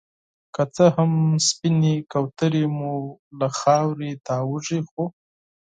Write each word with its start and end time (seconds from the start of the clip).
که 0.55 0.63
څه 0.75 0.85
هم 0.95 1.11
سپينې 1.47 1.95
کونترې 2.11 2.65
مو 2.77 2.93
له 3.39 3.47
خاورې 3.59 4.11
تاويږي 4.27 4.79
،خو 4.89 5.03